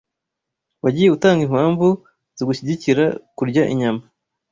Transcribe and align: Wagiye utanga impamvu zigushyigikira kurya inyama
Wagiye 0.83 1.09
utanga 1.11 1.41
impamvu 1.47 1.87
zigushyigikira 2.37 3.05
kurya 3.37 3.63
inyama 3.73 4.03